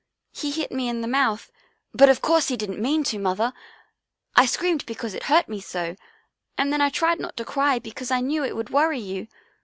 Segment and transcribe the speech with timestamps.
[0.31, 1.51] He hit me in the mouth,
[1.93, 3.53] but of course he didn't mean to, Mother.
[4.35, 5.95] I screamed because it hurt me so,
[6.57, 9.27] and then I tried not to cry because I knew it would worry you.